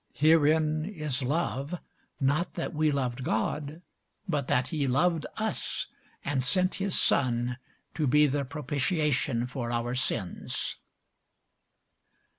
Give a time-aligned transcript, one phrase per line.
[0.15, 1.77] Herein is love,
[2.19, 3.83] not that we loved God,
[4.27, 5.85] but that he loved us,
[6.25, 7.57] and sent his Son
[7.93, 10.77] to be the propitiation for our sins.